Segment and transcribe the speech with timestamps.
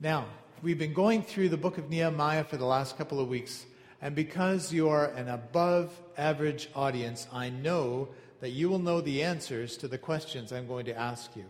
[0.00, 0.26] Now,
[0.62, 3.66] we've been going through the book of Nehemiah for the last couple of weeks,
[4.00, 8.08] and because you're an above average audience, I know
[8.38, 11.46] that you will know the answers to the questions I'm going to ask you.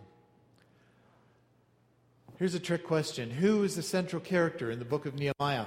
[2.39, 5.67] Here's a trick question Who is the central character in the book of Nehemiah?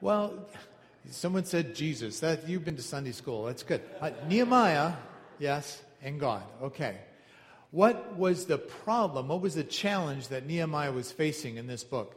[0.00, 0.32] Well,
[1.10, 2.20] someone said Jesus.
[2.20, 3.46] That you've been to Sunday school.
[3.46, 3.82] That's good.
[4.00, 4.92] Uh, Nehemiah,
[5.40, 6.44] yes, and God.
[6.62, 6.98] Okay.
[7.76, 9.28] What was the problem?
[9.28, 12.16] What was the challenge that Nehemiah was facing in this book?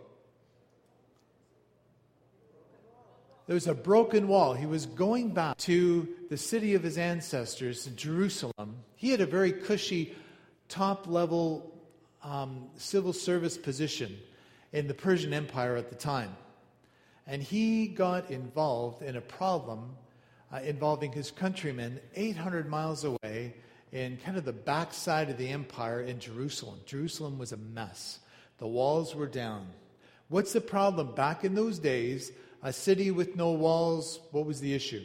[3.45, 4.53] There was a broken wall.
[4.53, 8.77] He was going back to the city of his ancestors, Jerusalem.
[8.95, 10.15] He had a very cushy,
[10.69, 11.77] top level
[12.23, 14.17] um, civil service position
[14.71, 16.37] in the Persian Empire at the time.
[17.27, 19.97] And he got involved in a problem
[20.53, 23.55] uh, involving his countrymen 800 miles away
[23.91, 26.79] in kind of the backside of the empire in Jerusalem.
[26.85, 28.19] Jerusalem was a mess,
[28.57, 29.67] the walls were down.
[30.27, 31.15] What's the problem?
[31.15, 32.31] Back in those days,
[32.61, 35.03] a city with no walls, what was the issue?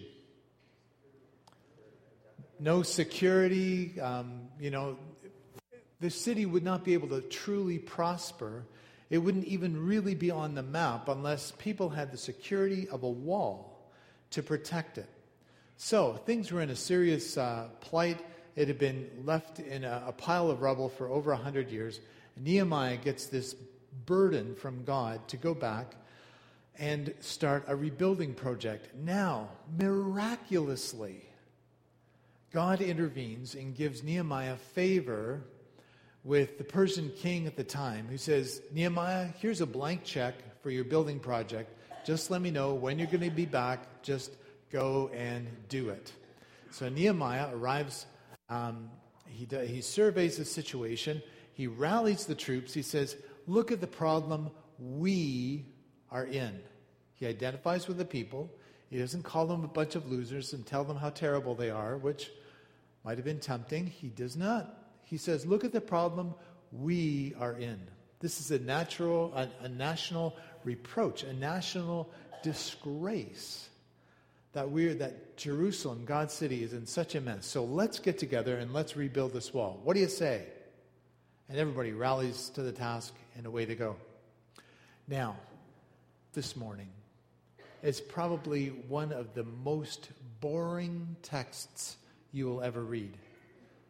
[2.60, 3.98] No security.
[4.00, 4.98] Um, you know,
[6.00, 8.66] the city would not be able to truly prosper
[9.10, 13.08] it wouldn't even really be on the map unless people had the security of a
[13.08, 13.92] wall
[14.30, 15.08] to protect it.
[15.76, 18.18] So things were in a serious uh, plight.
[18.56, 22.00] It had been left in a, a pile of rubble for over 100 years.
[22.36, 23.54] Nehemiah gets this
[24.06, 25.94] burden from God to go back
[26.78, 28.94] and start a rebuilding project.
[28.96, 31.24] Now, miraculously,
[32.52, 35.42] God intervenes and gives Nehemiah favor
[36.24, 40.70] with the Persian king at the time who says, Nehemiah, here's a blank check for
[40.70, 41.70] your building project.
[42.04, 44.02] Just let me know when you're going to be back.
[44.02, 44.32] Just
[44.72, 46.12] go and do it.
[46.70, 48.06] So Nehemiah arrives,
[48.48, 48.90] um,
[49.26, 52.74] he, he surveys the situation, he rallies the troops.
[52.74, 55.66] He says, Look at the problem we
[56.10, 56.58] are in.
[57.14, 58.50] He identifies with the people.
[58.90, 61.96] He doesn't call them a bunch of losers and tell them how terrible they are,
[61.96, 62.30] which
[63.04, 63.86] might have been tempting.
[63.86, 66.34] He does not he says, look at the problem
[66.72, 67.78] we are in.
[68.20, 72.10] This is a natural, a, a national reproach, a national
[72.42, 73.68] disgrace
[74.54, 77.44] that we're that Jerusalem, God's city, is in such a mess.
[77.44, 79.80] So let's get together and let's rebuild this wall.
[79.84, 80.44] What do you say?
[81.48, 83.96] And everybody rallies to the task and away they go.
[85.06, 85.36] Now,
[86.32, 86.88] this morning
[87.82, 90.08] is probably one of the most
[90.40, 91.96] boring texts
[92.32, 93.16] you will ever read.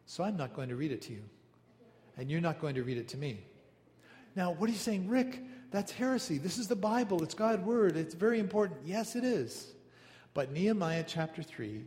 [0.07, 1.23] So I'm not going to read it to you.
[2.17, 3.39] And you're not going to read it to me.
[4.35, 5.09] Now, what are you saying?
[5.09, 6.37] Rick, that's heresy.
[6.37, 7.23] This is the Bible.
[7.23, 7.95] It's God's word.
[7.95, 8.79] It's very important.
[8.83, 9.74] Yes, it is.
[10.35, 11.81] But Nehemiah chapter 3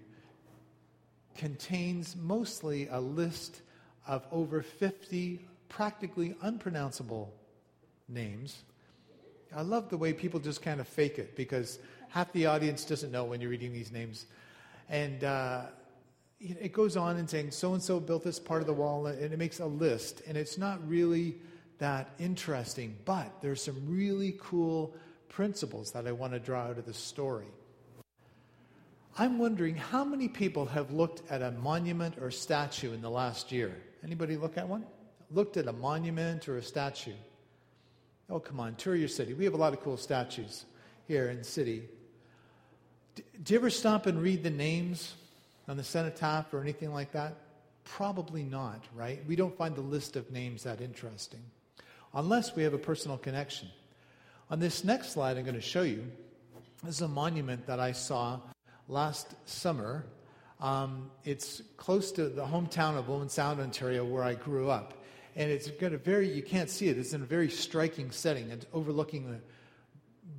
[1.37, 3.61] contains mostly a list
[4.07, 7.31] of over 50 practically unpronounceable
[8.09, 8.63] names.
[9.55, 11.79] I love the way people just kind of fake it because
[12.09, 14.25] half the audience doesn't know when you're reading these names.
[14.89, 15.67] And uh,
[16.41, 19.31] it goes on and saying so and so built this part of the wall, and
[19.31, 21.37] it makes a list, and it's not really
[21.81, 24.95] that interesting, but there's some really cool
[25.29, 27.45] principles that I want to draw out of the story.
[29.21, 33.51] I'm wondering how many people have looked at a monument or statue in the last
[33.51, 33.75] year?
[34.05, 34.87] Anybody look at one?
[35.33, 37.15] Looked at a monument or a statue?
[38.31, 39.35] Oh, come on, tour your city.
[39.35, 40.67] We have a lot of cool statues
[41.09, 41.89] here in the city.
[43.43, 45.15] Do you ever stop and read the names
[45.67, 47.35] on the cenotaph or anything like that?
[47.83, 49.21] Probably not, right?
[49.27, 51.43] We don't find the list of names that interesting
[52.15, 53.69] unless we have a personal connection.
[54.51, 56.05] On this next slide, I'm going to show you
[56.85, 58.39] this is a monument that I saw
[58.89, 60.07] last summer.
[60.61, 64.95] Um, it's close to the hometown of Owen Sound, Ontario, where I grew up.
[65.37, 68.51] And it's got a very, you can't see it, it's in a very striking setting.
[68.51, 69.39] It's overlooking the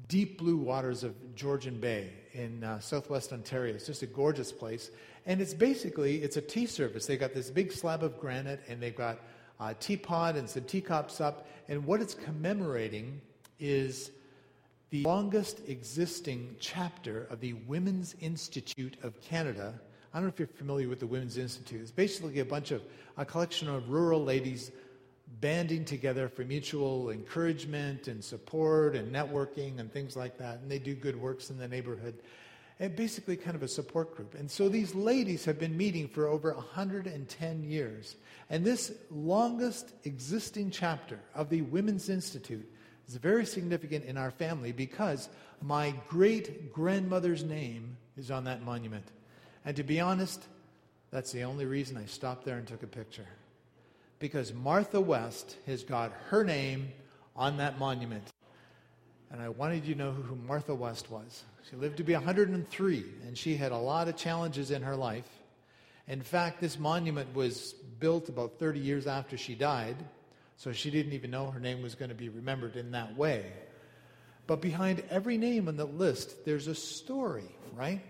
[0.09, 3.75] deep blue waters of Georgian Bay in uh, southwest Ontario.
[3.75, 4.91] It's just a gorgeous place.
[5.25, 7.05] And it's basically, it's a tea service.
[7.05, 9.19] They've got this big slab of granite and they've got
[9.59, 11.47] a teapot and some teacups up.
[11.69, 13.21] And what it's commemorating
[13.59, 14.11] is
[14.89, 19.79] the longest existing chapter of the Women's Institute of Canada.
[20.13, 21.81] I don't know if you're familiar with the Women's Institute.
[21.81, 22.81] It's basically a bunch of,
[23.15, 24.71] a collection of rural ladies
[25.41, 30.59] banding together for mutual encouragement and support and networking and things like that.
[30.59, 32.15] And they do good works in the neighborhood
[32.79, 34.33] and basically kind of a support group.
[34.33, 38.15] And so these ladies have been meeting for over 110 years.
[38.49, 42.65] And this longest existing chapter of the Women's Institute
[43.09, 45.29] is very significant in our family because
[45.61, 49.05] my great grandmother's name is on that monument.
[49.65, 50.43] And to be honest,
[51.11, 53.27] that's the only reason I stopped there and took a picture.
[54.19, 56.89] because Martha West has got her name
[57.35, 58.23] on that monument.
[59.31, 61.43] And I wanted you to know who Martha West was.
[61.69, 65.29] She lived to be 103, and she had a lot of challenges in her life.
[66.07, 69.95] In fact, this monument was built about 30 years after she died,
[70.59, 73.45] so she didn't even know her name was going to be remembered in that way.
[74.45, 78.01] But behind every name on the list, there's a story, right?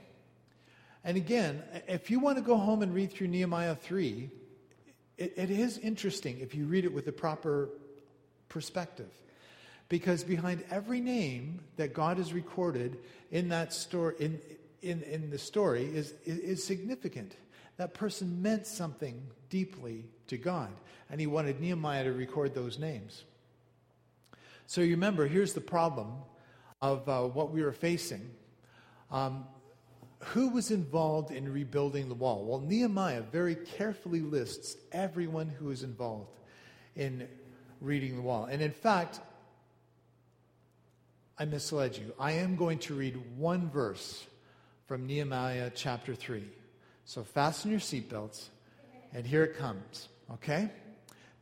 [1.04, 4.32] And again, if you want to go home and read through Nehemiah 3,
[5.20, 7.70] it, it is interesting if you read it with the proper
[8.48, 9.12] perspective.
[9.88, 12.98] Because behind every name that God has recorded
[13.30, 14.40] in that story, in,
[14.82, 17.36] in, in the story is, is significant.
[17.80, 20.70] That person meant something deeply to God,
[21.10, 23.24] and he wanted Nehemiah to record those names.
[24.68, 26.12] So you remember, here's the problem
[26.82, 28.32] of uh, what we were facing.
[29.10, 29.46] Um,
[30.20, 32.44] who was involved in rebuilding the wall?
[32.44, 36.38] Well, Nehemiah very carefully lists everyone who was involved
[36.98, 37.30] in
[37.80, 38.44] reading the wall.
[38.44, 39.22] And in fact,
[41.38, 42.14] I misled you.
[42.20, 44.26] I am going to read one verse
[44.86, 46.44] from Nehemiah chapter 3.
[47.10, 48.50] So fasten your seatbelts,
[49.16, 50.70] and here it comes, okay?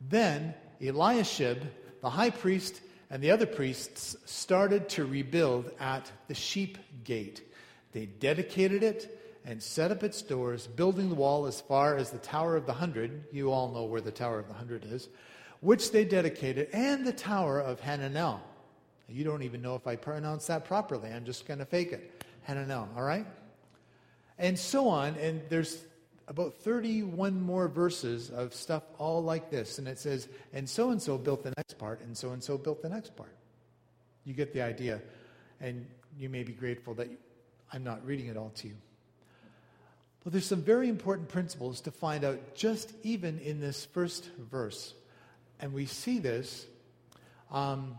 [0.00, 1.62] Then Eliashib,
[2.00, 2.80] the high priest,
[3.10, 7.42] and the other priests started to rebuild at the sheep gate.
[7.92, 12.16] They dedicated it and set up its doors, building the wall as far as the
[12.16, 13.24] Tower of the Hundred.
[13.30, 15.10] You all know where the Tower of the Hundred is,
[15.60, 18.40] which they dedicated, and the Tower of Hananel.
[19.06, 21.10] You don't even know if I pronounce that properly.
[21.10, 22.24] I'm just going to fake it.
[22.48, 23.26] Hananel, all right?
[24.38, 25.16] And so on.
[25.16, 25.82] And there's
[26.28, 29.78] about 31 more verses of stuff all like this.
[29.78, 32.58] And it says, and so and so built the next part, and so and so
[32.58, 33.34] built the next part.
[34.24, 35.00] You get the idea.
[35.60, 35.86] And
[36.18, 37.08] you may be grateful that
[37.72, 38.74] I'm not reading it all to you.
[40.24, 44.94] But there's some very important principles to find out just even in this first verse.
[45.60, 46.66] And we see this
[47.50, 47.96] um,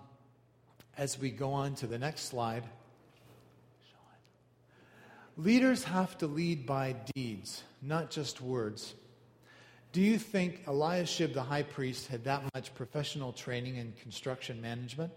[0.97, 2.63] as we go on to the next slide.
[5.39, 8.93] Leaders have to lead by deeds, not just words.
[9.93, 15.13] Do you think Eliashib the high priest had that much professional training in construction management?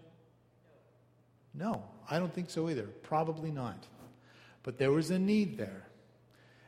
[1.53, 2.83] No, I don't think so either.
[2.83, 3.85] Probably not.
[4.63, 5.83] But there was a need there.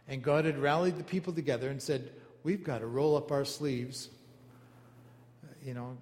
[0.10, 2.12] And God had rallied the people together and said,
[2.44, 4.10] We've got to roll up our sleeves,
[5.63, 5.98] you know,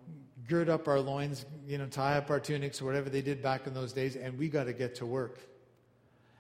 [0.48, 3.76] gird up our loins, you know, tie up our tunics, whatever they did back in
[3.76, 5.38] those days, and we got to get to work.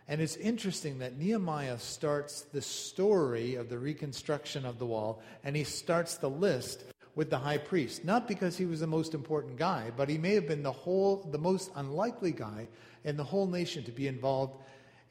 [0.07, 5.55] And it's interesting that Nehemiah starts the story of the reconstruction of the wall, and
[5.55, 6.83] he starts the list
[7.15, 8.03] with the high priest.
[8.03, 11.27] Not because he was the most important guy, but he may have been the whole,
[11.31, 12.67] the most unlikely guy
[13.03, 14.61] in the whole nation to be involved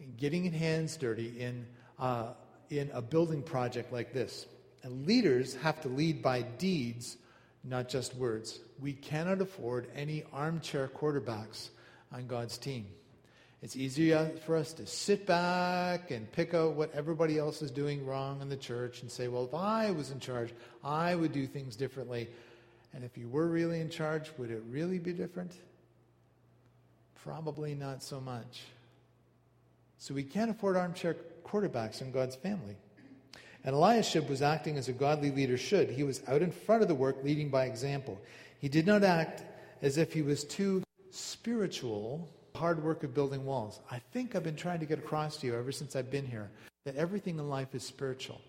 [0.00, 1.66] in getting his hands dirty in,
[1.98, 2.32] uh,
[2.70, 4.46] in a building project like this.
[4.82, 7.16] And leaders have to lead by deeds,
[7.64, 8.60] not just words.
[8.80, 11.68] We cannot afford any armchair quarterbacks
[12.12, 12.86] on God's team.
[13.62, 18.04] It's easier for us to sit back and pick out what everybody else is doing
[18.04, 21.46] wrong in the church and say, well, if I was in charge, I would do
[21.46, 22.28] things differently.
[22.92, 25.52] And if you were really in charge, would it really be different?
[27.22, 28.62] Probably not so much.
[29.98, 32.74] So we can't afford armchair quarterbacks in God's family.
[33.64, 35.88] And Eliashib was acting as a godly leader should.
[35.88, 38.20] He was out in front of the work, leading by example.
[38.58, 39.44] He did not act
[39.82, 40.82] as if he was too
[41.12, 43.80] spiritual hard work of building walls.
[43.90, 46.50] I think I've been trying to get across to you ever since I've been here
[46.84, 48.40] that everything in life is spiritual.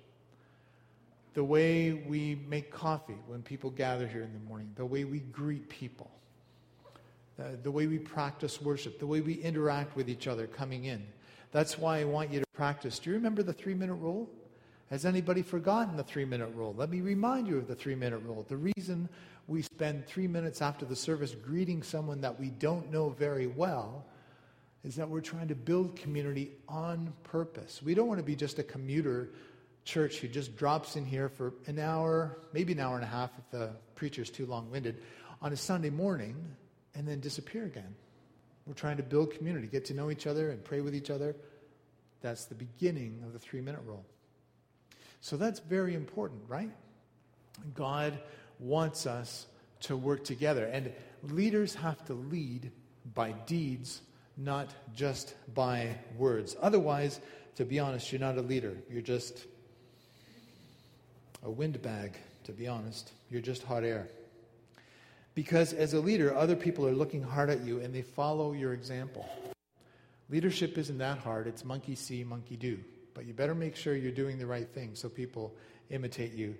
[1.33, 5.19] The way we make coffee when people gather here in the morning, the way we
[5.19, 6.11] greet people,
[7.37, 11.03] the, the way we practice worship, the way we interact with each other coming in.
[11.51, 12.99] That's why I want you to practice.
[12.99, 14.29] Do you remember the three minute rule?
[14.89, 16.75] Has anybody forgotten the three minute rule?
[16.77, 18.45] Let me remind you of the three minute rule.
[18.47, 19.09] The reason
[19.47, 24.05] we spend three minutes after the service greeting someone that we don't know very well
[24.83, 27.81] is that we're trying to build community on purpose.
[27.81, 29.29] We don't want to be just a commuter
[29.85, 33.31] church who just drops in here for an hour, maybe an hour and a half
[33.37, 35.01] if the preacher's too long winded,
[35.41, 36.35] on a Sunday morning
[36.95, 37.95] and then disappear again.
[38.65, 41.35] We're trying to build community, get to know each other and pray with each other.
[42.21, 44.05] That's the beginning of the three minute rule.
[45.19, 46.69] So that's very important, right?
[47.73, 48.19] God
[48.59, 49.47] wants us
[49.81, 50.65] to work together.
[50.65, 50.91] And
[51.23, 52.71] leaders have to lead
[53.13, 54.01] by deeds,
[54.37, 56.55] not just by words.
[56.61, 57.19] Otherwise,
[57.55, 58.75] to be honest, you're not a leader.
[58.89, 59.45] You're just
[61.43, 63.11] a windbag, to be honest.
[63.29, 64.07] You're just hot air.
[65.35, 68.73] Because as a leader, other people are looking hard at you and they follow your
[68.73, 69.27] example.
[70.29, 72.79] Leadership isn't that hard, it's monkey see, monkey do.
[73.13, 75.53] But you better make sure you're doing the right thing so people
[75.89, 76.55] imitate you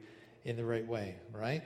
[0.45, 1.63] in the right way, right?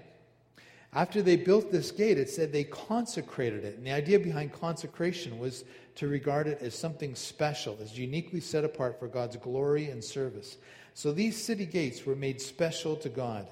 [0.93, 3.77] After they built this gate, it said they consecrated it.
[3.77, 5.65] And the idea behind consecration was
[5.95, 10.57] to regard it as something special, as uniquely set apart for God's glory and service.
[10.93, 13.47] So these city gates were made special to God.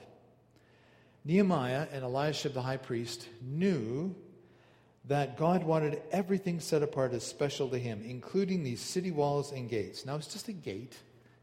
[1.26, 4.16] Nehemiah and Eliashib the high priest knew
[5.08, 9.70] that God wanted everything set apart as special to him, including these city walls and
[9.70, 10.06] gates.
[10.06, 10.98] Now, it's just a gate,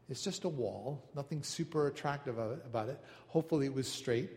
[0.09, 2.99] it's just a wall, nothing super attractive about it.
[3.27, 4.31] Hopefully, it was straight.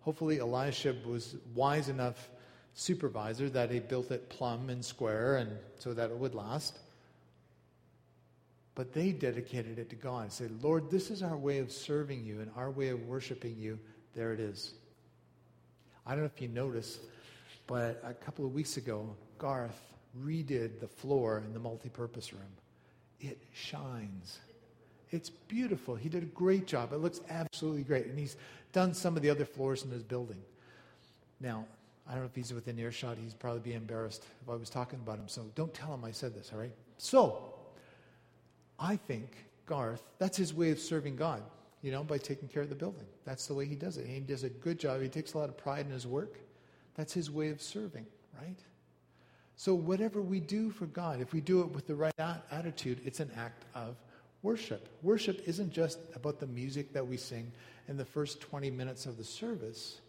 [0.00, 2.30] Hopefully, Eliashib was wise enough
[2.74, 6.78] supervisor that he built it plumb and square and so that it would last.
[8.74, 12.24] But they dedicated it to God and said, Lord, this is our way of serving
[12.24, 13.78] you and our way of worshiping you.
[14.14, 14.72] There it is.
[16.06, 17.00] I don't know if you noticed,
[17.66, 19.80] but a couple of weeks ago, Garth
[20.18, 22.42] redid the floor in the multi-purpose room.
[23.20, 24.38] It shines.
[25.10, 25.94] It's beautiful.
[25.96, 26.92] He did a great job.
[26.92, 28.06] It looks absolutely great.
[28.06, 28.36] And he's
[28.72, 30.40] done some of the other floors in his building.
[31.40, 31.66] Now,
[32.06, 33.16] I don't know if he's within earshot.
[33.22, 35.28] He's probably be embarrassed if I was talking about him.
[35.28, 36.72] So don't tell him I said this, all right?
[36.98, 37.54] So,
[38.78, 39.36] I think
[39.66, 41.42] Garth, that's his way of serving God,
[41.82, 43.06] you know, by taking care of the building.
[43.24, 44.06] That's the way he does it.
[44.06, 45.00] He does a good job.
[45.02, 46.38] He takes a lot of pride in his work.
[46.96, 48.06] That's his way of serving,
[48.40, 48.58] right?
[49.56, 52.14] So, whatever we do for God, if we do it with the right
[52.50, 53.96] attitude, it's an act of
[54.42, 54.88] worship.
[55.02, 57.50] Worship isn't just about the music that we sing
[57.88, 60.00] in the first 20 minutes of the service.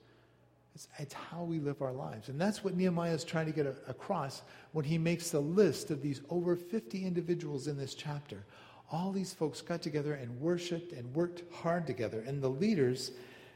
[0.74, 2.30] It's, it's how we live our lives.
[2.30, 5.92] And that's what Nehemiah is trying to get a, across when he makes the list
[5.92, 8.44] of these over 50 individuals in this chapter.
[8.92, 13.12] All these folks got together and worshiped and worked hard together, and the leaders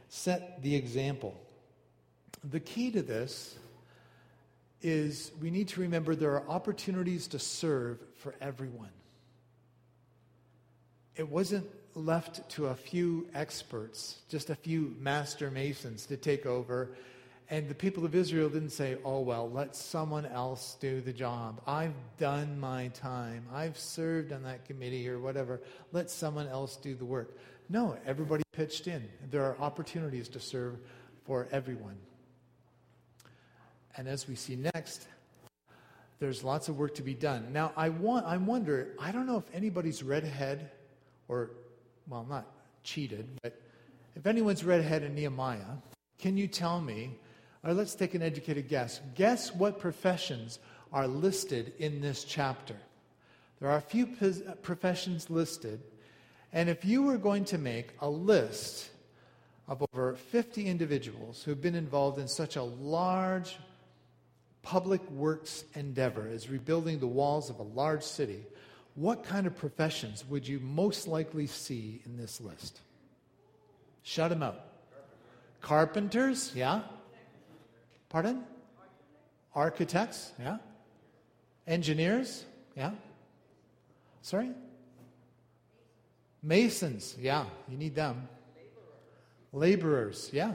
[0.09, 1.39] set the example.
[2.43, 3.57] The key to this
[4.81, 8.91] is we need to remember there are opportunities to serve for everyone
[11.15, 16.91] it wasn't left to a few experts, just a few master masons to take over.
[17.49, 21.61] And the people of Israel didn't say, oh, well, let someone else do the job.
[21.67, 23.45] I've done my time.
[23.53, 25.61] I've served on that committee or whatever.
[25.91, 27.37] Let someone else do the work.
[27.69, 29.07] No, everybody pitched in.
[29.29, 30.79] There are opportunities to serve
[31.23, 31.97] for everyone.
[33.95, 35.07] And as we see next,
[36.19, 37.53] there's lots of work to be done.
[37.53, 40.71] Now, I, want, I wonder, I don't know if anybody's read ahead
[41.27, 41.51] or,
[42.07, 42.45] well, not
[42.83, 43.59] cheated, but
[44.15, 45.77] if anyone's read ahead in Nehemiah,
[46.19, 47.17] can you tell me,
[47.63, 50.59] or let's take an educated guess, guess what professions
[50.93, 52.75] are listed in this chapter?
[53.59, 54.07] There are a few
[54.61, 55.81] professions listed,
[56.53, 58.89] and if you were going to make a list
[59.67, 63.57] of over 50 individuals who've been involved in such a large
[64.61, 68.43] public works endeavor as rebuilding the walls of a large city,
[68.95, 72.81] what kind of professions would you most likely see in this list?
[74.03, 74.59] Shut them out.
[75.61, 76.81] Carpenters, yeah?
[78.09, 78.43] Pardon?
[79.53, 80.57] Architects, yeah?
[81.67, 82.91] Engineers, yeah?
[84.21, 84.51] Sorry?
[86.41, 88.27] Masons, yeah, you need them.
[89.51, 90.53] Laborers, yeah.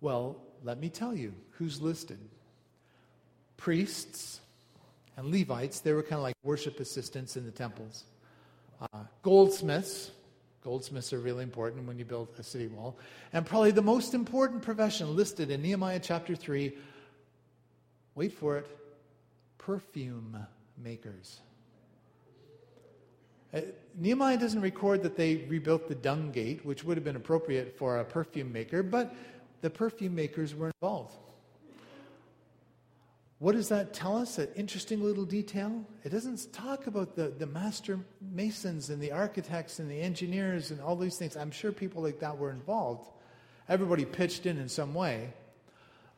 [0.00, 2.18] Well, let me tell you who's listed
[3.56, 4.40] priests,
[5.20, 8.04] and Levites, they were kind of like worship assistants in the temples.
[8.80, 10.12] Uh, goldsmiths,
[10.64, 12.98] goldsmiths are really important when you build a city wall.
[13.34, 16.72] And probably the most important profession listed in Nehemiah chapter 3
[18.14, 18.66] wait for it
[19.58, 20.38] perfume
[20.82, 21.40] makers.
[23.52, 23.60] Uh,
[23.98, 27.98] Nehemiah doesn't record that they rebuilt the dung gate, which would have been appropriate for
[27.98, 29.14] a perfume maker, but
[29.60, 31.29] the perfume makers were involved.
[33.40, 34.36] What does that tell us?
[34.36, 35.86] That interesting little detail?
[36.04, 40.78] It doesn't talk about the, the master masons and the architects and the engineers and
[40.78, 41.38] all these things.
[41.38, 43.10] I'm sure people like that were involved.
[43.66, 45.32] Everybody pitched in in some way.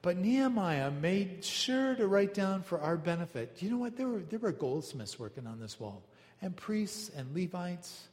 [0.03, 3.57] But Nehemiah made sure to write down for our benefit.
[3.61, 3.97] You know what?
[3.97, 6.03] There were, there were goldsmiths working on this wall,
[6.41, 8.09] and priests and Levites.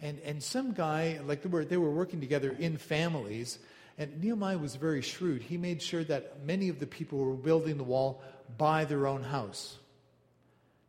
[0.00, 3.60] And, and some guy, like they were, they were working together in families.
[3.98, 5.42] And Nehemiah was very shrewd.
[5.42, 8.22] He made sure that many of the people were building the wall
[8.56, 9.76] by their own house.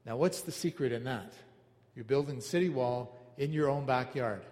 [0.05, 1.33] Now, what's the secret in that?
[1.95, 4.43] You're building city wall in your own backyard.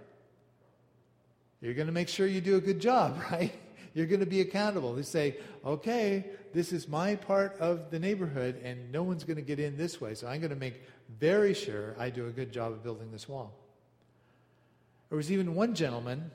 [1.61, 3.53] You're going to make sure you do a good job, right?
[3.93, 4.93] You're going to be accountable.
[4.93, 9.43] They say, okay, this is my part of the neighborhood, and no one's going to
[9.43, 10.83] get in this way, so I'm going to make
[11.19, 13.53] very sure I do a good job of building this wall.
[15.09, 16.31] There was even one gentleman,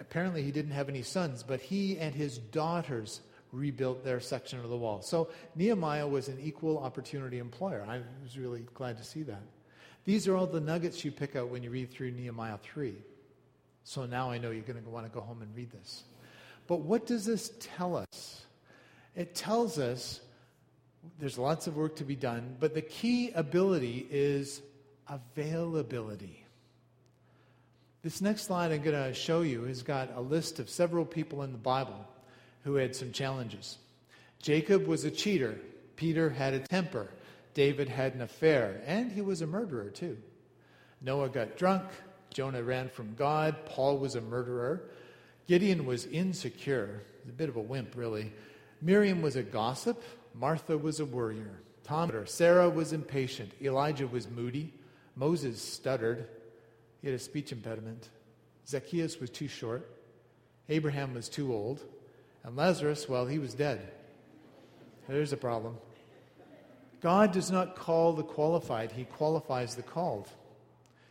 [0.00, 3.20] apparently he didn't have any sons, but he and his daughters
[3.52, 5.02] rebuilt their section of the wall.
[5.02, 7.84] So Nehemiah was an equal opportunity employer.
[7.88, 9.42] I was really glad to see that.
[10.04, 12.94] These are all the nuggets you pick out when you read through Nehemiah 3.
[13.84, 16.04] So now I know you're going to want to go home and read this.
[16.66, 18.46] But what does this tell us?
[19.16, 20.20] It tells us
[21.18, 24.62] there's lots of work to be done, but the key ability is
[25.08, 26.39] availability.
[28.02, 31.42] This next slide I'm going to show you has got a list of several people
[31.42, 32.08] in the Bible
[32.64, 33.76] who had some challenges.
[34.40, 35.60] Jacob was a cheater,
[35.96, 37.08] Peter had a temper,
[37.52, 40.16] David had an affair, and he was a murderer too.
[41.02, 41.84] Noah got drunk,
[42.32, 44.84] Jonah ran from God, Paul was a murderer,
[45.46, 48.32] Gideon was insecure, a bit of a wimp really.
[48.80, 50.02] Miriam was a gossip,
[50.34, 51.60] Martha was a worrier.
[51.84, 54.72] Tom, Sarah was impatient, Elijah was moody,
[55.16, 56.28] Moses stuttered,
[57.00, 58.08] he had a speech impediment.
[58.66, 59.88] Zacchaeus was too short,
[60.68, 61.82] Abraham was too old,
[62.44, 63.80] and Lazarus, well, he was dead.
[65.08, 65.76] There's a problem.
[67.00, 70.28] God does not call the qualified, He qualifies the called.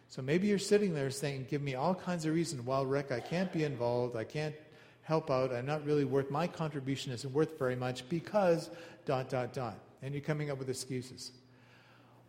[0.08, 3.20] So maybe you're sitting there saying, Give me all kinds of reasons why, Rick, I
[3.20, 4.56] can't be involved, I can't
[5.02, 8.70] help out, I'm not really worth, my contribution isn't worth very much because
[9.06, 9.76] dot, dot, dot.
[10.02, 11.32] And you're coming up with excuses.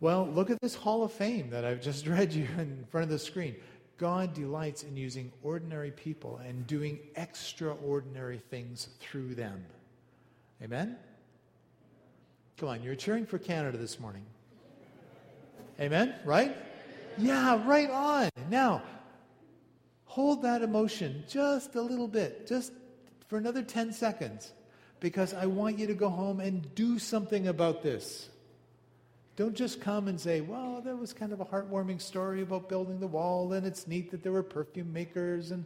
[0.01, 3.09] Well, look at this Hall of Fame that I've just read you in front of
[3.09, 3.55] the screen.
[3.97, 9.63] God delights in using ordinary people and doing extraordinary things through them.
[10.61, 10.97] Amen?
[12.57, 14.25] Come on, you're cheering for Canada this morning.
[15.79, 16.15] Amen?
[16.25, 16.57] Right?
[17.19, 18.29] Yeah, right on.
[18.49, 18.81] Now,
[20.05, 22.73] hold that emotion just a little bit, just
[23.27, 24.51] for another 10 seconds,
[24.99, 28.30] because I want you to go home and do something about this.
[29.37, 32.99] Don't just come and say, well, that was kind of a heartwarming story about building
[32.99, 35.65] the wall, and it's neat that there were perfume makers and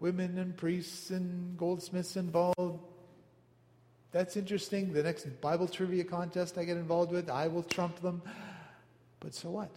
[0.00, 2.80] women and priests and goldsmiths involved.
[4.12, 4.92] That's interesting.
[4.92, 8.22] The next Bible trivia contest I get involved with, I will trump them.
[9.20, 9.70] But so what?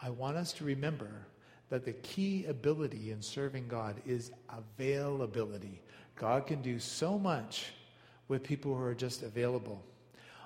[0.00, 1.10] I want us to remember
[1.68, 5.82] that the key ability in serving God is availability.
[6.16, 7.72] God can do so much
[8.28, 9.82] with people who are just available.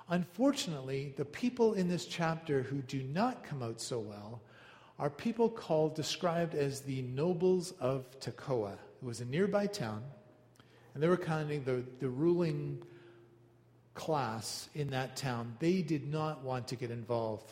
[0.09, 4.41] Unfortunately, the people in this chapter who do not come out so well
[4.99, 8.73] are people called, described as the nobles of Tekoa.
[8.73, 10.03] It was a nearby town
[10.95, 12.81] and they were kind of the, the ruling
[13.93, 15.55] class in that town.
[15.59, 17.51] They did not want to get involved.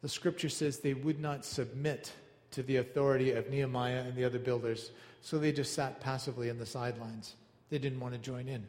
[0.00, 2.12] The scripture says they would not submit
[2.50, 6.58] to the authority of Nehemiah and the other builders, so they just sat passively in
[6.58, 7.34] the sidelines.
[7.68, 8.66] They didn't want to join in.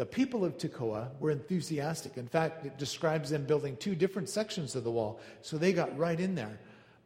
[0.00, 2.16] The people of Tekoa were enthusiastic.
[2.16, 5.94] In fact, it describes them building two different sections of the wall, so they got
[5.98, 6.58] right in there.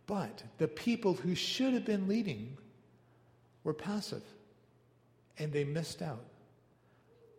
[0.06, 2.56] But the people who should have been leading
[3.64, 4.22] were passive,
[5.40, 6.22] and they missed out.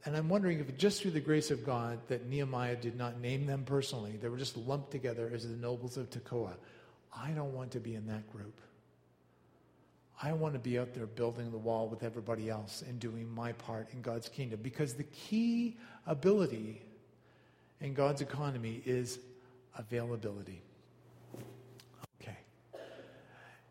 [0.03, 3.45] And I'm wondering if just through the grace of God that Nehemiah did not name
[3.45, 6.55] them personally, they were just lumped together as the nobles of Tekoa.
[7.17, 8.59] I don't want to be in that group.
[10.21, 13.51] I want to be out there building the wall with everybody else and doing my
[13.53, 16.81] part in God's kingdom because the key ability
[17.81, 19.19] in God's economy is
[19.77, 20.61] availability.
[22.21, 22.37] Okay.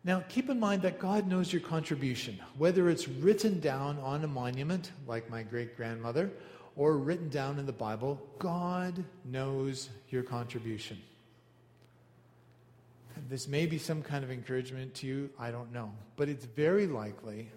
[0.03, 4.27] Now, keep in mind that God knows your contribution, whether it's written down on a
[4.27, 6.31] monument, like my great grandmother,
[6.75, 11.01] or written down in the Bible, God knows your contribution.
[13.27, 15.91] This may be some kind of encouragement to you, I don't know.
[16.15, 17.49] But it's very likely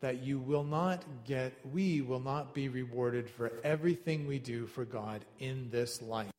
[0.00, 4.86] that you will not get, we will not be rewarded for everything we do for
[4.86, 6.32] God in this life.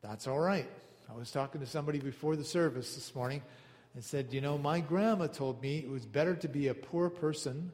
[0.00, 0.68] That's all right.
[1.10, 3.42] I was talking to somebody before the service this morning
[3.94, 7.10] and said, You know, my grandma told me it was better to be a poor
[7.10, 7.72] person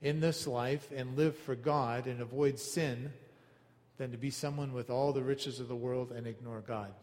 [0.00, 3.12] in this life and live for God and avoid sin
[3.98, 6.94] than to be someone with all the riches of the world and ignore God.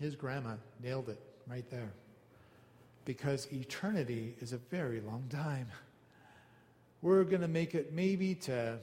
[0.00, 1.92] His grandma nailed it right there.
[3.04, 5.68] Because eternity is a very long time.
[7.02, 8.78] We're going to make it maybe to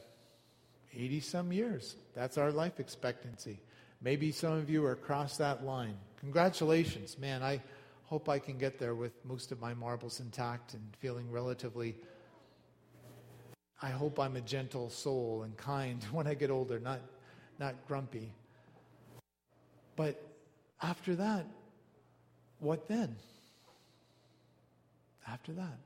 [0.94, 1.96] 80 some years.
[2.14, 3.60] That's our life expectancy.
[4.02, 5.96] Maybe some of you are across that line.
[6.20, 7.42] Congratulations, man.
[7.42, 7.62] I
[8.06, 11.96] hope I can get there with most of my marbles intact and feeling relatively.
[13.82, 17.02] I hope I'm a gentle soul and kind when I get older, not,
[17.60, 18.32] not grumpy.
[19.96, 20.27] But
[20.82, 21.46] after that,
[22.60, 23.16] what then?
[25.28, 25.78] After that.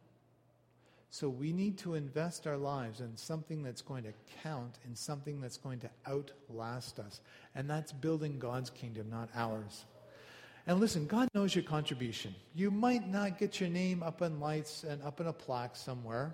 [1.09, 5.41] So we need to invest our lives in something that's going to count, in something
[5.41, 7.19] that's going to outlast us.
[7.53, 9.83] And that's building God's kingdom, not ours.
[10.67, 12.33] And listen, God knows your contribution.
[12.55, 16.33] You might not get your name up in lights and up in a plaque somewhere.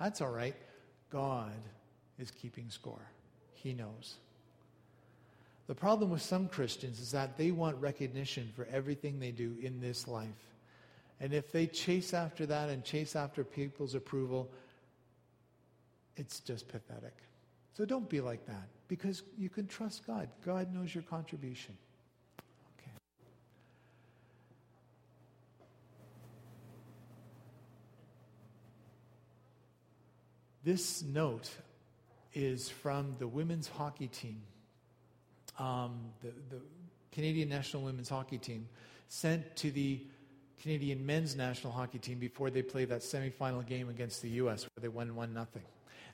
[0.00, 0.56] That's all right.
[1.10, 1.52] God
[2.18, 3.08] is keeping score.
[3.54, 4.16] He knows.
[5.66, 9.80] The problem with some Christians is that they want recognition for everything they do in
[9.80, 10.28] this life.
[11.20, 14.50] And if they chase after that and chase after people's approval,
[16.16, 17.14] it's just pathetic.
[17.76, 20.28] So don't be like that because you can trust God.
[20.44, 21.76] God knows your contribution.
[22.78, 22.90] Okay.
[30.64, 31.50] This note
[32.34, 34.42] is from the women's hockey team,
[35.58, 36.60] um, the, the
[37.12, 38.68] Canadian national women's hockey team,
[39.08, 40.00] sent to the
[40.60, 44.82] Canadian men's national hockey team before they played that semifinal game against the U.S., where
[44.82, 45.46] they won 1 0.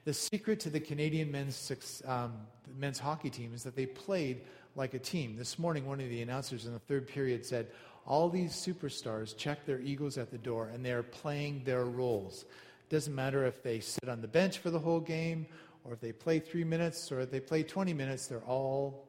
[0.05, 2.33] The secret to the Canadian men's, um,
[2.77, 4.43] men's hockey team is that they played
[4.75, 5.37] like a team.
[5.37, 7.69] This morning, one of the announcers in the third period said,
[8.07, 12.43] All these superstars check their egos at the door and they are playing their roles.
[12.43, 15.47] It doesn't matter if they sit on the bench for the whole game
[15.85, 19.07] or if they play three minutes or if they play 20 minutes, they're all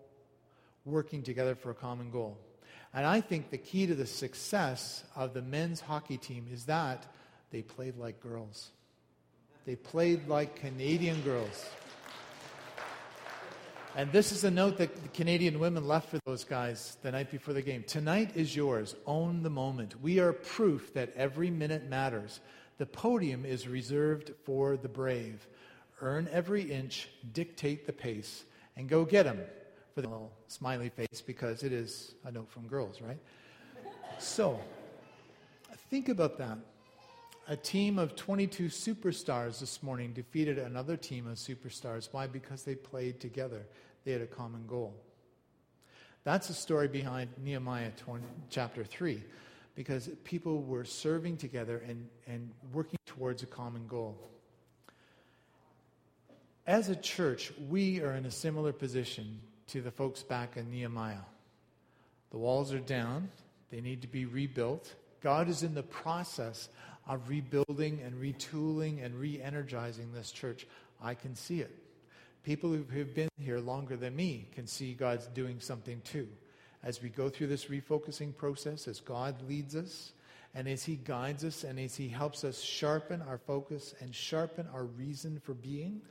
[0.85, 2.37] working together for a common goal.
[2.93, 7.05] And I think the key to the success of the men's hockey team is that
[7.51, 8.69] they played like girls.
[9.65, 11.65] They played like Canadian girls.
[13.95, 17.29] And this is a note that the Canadian women left for those guys the night
[17.29, 17.83] before the game.
[17.83, 18.95] Tonight is yours.
[19.05, 20.01] Own the moment.
[20.01, 22.39] We are proof that every minute matters.
[22.79, 25.47] The podium is reserved for the brave.
[26.01, 28.43] Earn every inch, dictate the pace,
[28.75, 29.39] and go get them
[29.93, 33.19] for the little smiley face because it is a note from girls, right?
[34.19, 34.59] So,
[35.89, 36.57] think about that
[37.47, 42.07] a team of 22 superstars this morning defeated another team of superstars.
[42.11, 42.27] Why?
[42.27, 43.65] Because they played together,
[44.05, 44.93] they had a common goal.
[46.23, 49.21] That's the story behind Nehemiah 20, chapter 3,
[49.75, 54.17] because people were serving together and, and working towards a common goal.
[56.65, 61.25] As a church, we are in a similar position to the folks back in Nehemiah.
[62.31, 63.29] The walls are down,
[63.69, 64.93] they need to be rebuilt.
[65.21, 66.69] God is in the process
[67.07, 70.67] of rebuilding and retooling and re energizing this church.
[71.01, 71.71] I can see it.
[72.43, 76.27] People who have been here longer than me can see God's doing something too.
[76.83, 80.11] As we go through this refocusing process, as God leads us,
[80.53, 84.67] and as He guides us, and as He helps us sharpen our focus and sharpen
[84.73, 86.01] our reason for being,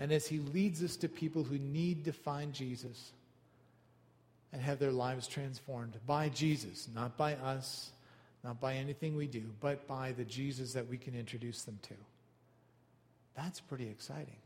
[0.00, 3.12] and as He leads us to people who need to find Jesus
[4.52, 7.92] and have their lives transformed by Jesus, not by us,
[8.42, 11.94] not by anything we do, but by the Jesus that we can introduce them to.
[13.36, 14.38] That's pretty exciting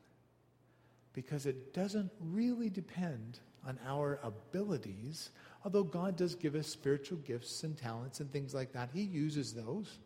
[1.15, 5.31] because it doesn't really depend on our abilities,
[5.65, 8.91] although God does give us spiritual gifts and talents and things like that.
[8.93, 9.99] He uses those.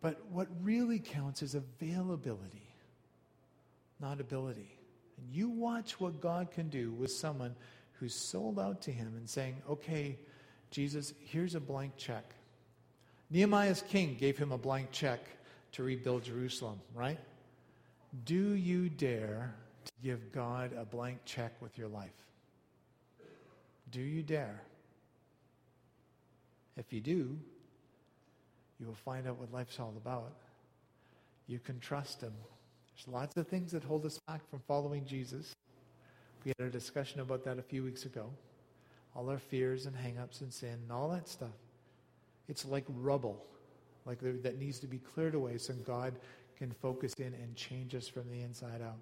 [0.00, 2.67] But what really counts is availability,
[4.00, 4.76] not ability.
[5.16, 7.54] And you watch what God can do with someone
[7.94, 10.18] who's sold out to Him and saying, okay,
[10.70, 12.34] Jesus, here's a blank check.
[13.30, 15.20] Nehemiah's king gave him a blank check
[15.72, 17.18] to rebuild Jerusalem, right?
[18.24, 22.10] Do you dare to give God a blank check with your life?
[23.90, 24.62] Do you dare?
[26.76, 27.38] If you do,
[28.78, 30.32] you will find out what life's all about.
[31.46, 32.32] You can trust Him.
[32.98, 35.54] There's lots of things that hold us back from following Jesus.
[36.44, 38.28] We had a discussion about that a few weeks ago.
[39.14, 41.54] All our fears and hangups and sin and all that stuff.
[42.48, 43.44] It's like rubble,
[44.04, 46.14] like that needs to be cleared away so God
[46.56, 48.98] can focus in and change us from the inside out.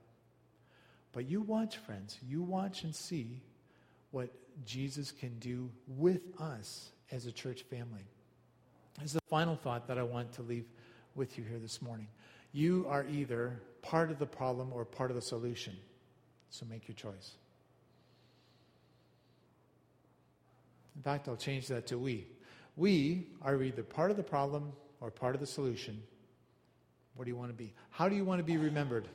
[1.13, 2.19] But you watch, friends.
[2.29, 3.41] You watch and see
[4.11, 4.29] what
[4.67, 8.05] Jesus can do with us as a church family.
[8.99, 10.67] This is the final thought that I want to leave
[11.15, 12.09] with you here this morning.
[12.53, 15.77] You are either part of the problem or part of the solution.
[16.51, 17.33] So make your choice.
[20.97, 22.27] In fact, I'll change that to we.
[22.77, 26.03] We are either part of the problem or part of the solution.
[27.15, 27.73] What do you want to be?
[27.91, 29.09] How do you want to be remembered?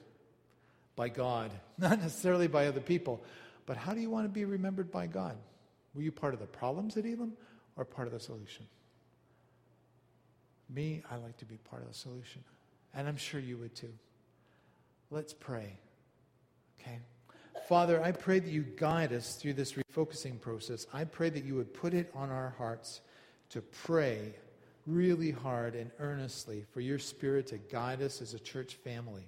[0.95, 3.23] By God, not necessarily by other people,
[3.65, 5.36] but how do you want to be remembered by God?
[5.93, 7.34] Were you part of the problems at Elim
[7.75, 8.65] or part of the solution?
[10.69, 12.43] Me, I like to be part of the solution.
[12.93, 13.91] And I'm sure you would too.
[15.12, 15.78] Let's pray.
[16.80, 16.97] Okay?
[17.67, 20.88] Father, I pray that you guide us through this refocusing process.
[20.93, 23.02] I pray that you would put it on our hearts
[23.50, 24.34] to pray
[24.88, 29.28] really hard and earnestly for your Spirit to guide us as a church family.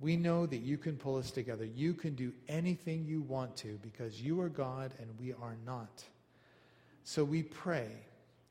[0.00, 1.64] We know that you can pull us together.
[1.64, 6.02] You can do anything you want to because you are God and we are not.
[7.04, 7.86] So we pray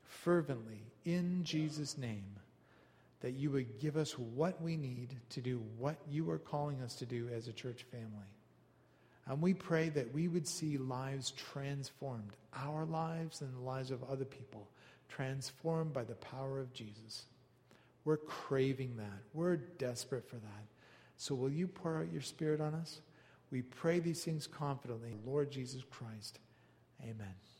[0.02, 2.24] fervently in Jesus' name
[3.22, 6.96] that you would give us what we need to do what you are calling us
[6.96, 8.28] to do as a church family.
[9.26, 14.02] And we pray that we would see lives transformed, our lives and the lives of
[14.10, 14.68] other people,
[15.08, 17.24] transformed by the power of Jesus.
[18.04, 19.22] We're craving that.
[19.32, 20.66] We're desperate for that.
[21.16, 23.00] So will you pour out your Spirit on us?
[23.52, 25.12] We pray these things confidently.
[25.24, 26.40] Lord Jesus Christ.
[27.02, 27.51] Amen.